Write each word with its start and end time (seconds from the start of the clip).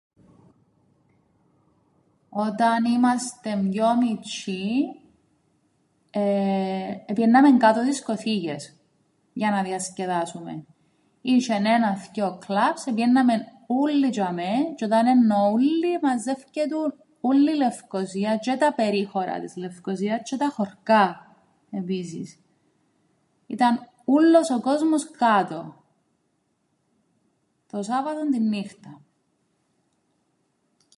Όταν 2.29 2.85
ήμαστεν 2.85 3.69
πιο 3.69 3.87
μιτσ̆ιοί, 3.95 5.01
εεε 6.11 7.03
επηαίνναμεν 7.05 7.57
κάτω 7.57 7.83
δισκοθήκες 7.83 8.75
για 9.33 9.51
να 9.51 9.63
διασκεδάσουμεν, 9.63 10.65
είσ̆εν 11.23 11.65
ένα 11.65 11.95
θκυο 11.95 12.37
κλαπς, 12.45 12.85
επηαίνναμεν 12.85 13.39
ούλλοι 13.67 14.09
τζ̆ειαμαί, 14.11 14.53
τζ̆αι 14.75 14.85
όταν 14.85 15.05
εννοώ 15.07 15.51
ούλλοι, 15.51 15.93
εμαζεύκετουν 16.01 16.93
ούλλη 17.21 17.51
η 17.51 17.55
Λευκωσία 17.55 18.39
τζ̆αι 18.39 18.57
τα 18.59 18.73
περίχωρα 18.73 19.39
της 19.39 19.55
Λευκωσίας 19.55 20.21
τζ̆αι 20.21 20.37
τα 20.39 20.49
χωρκά 20.49 21.35
επίσης, 21.69 22.39
ήταν 23.47 23.87
ούλλος 24.05 24.49
ο 24.51 24.61
κόσμος 24.61 25.11
κάτω 25.11 25.83
το 27.71 27.81
Σάββατον 27.81 28.29
την 28.29 28.47
νύχταν. 28.47 29.01